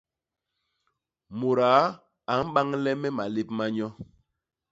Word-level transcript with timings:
Mudaa 1.39 1.83
a 2.31 2.33
mbañle 2.47 2.91
me 3.01 3.09
malép 3.17 3.47
ma 3.57 3.65
nyo. 3.75 3.87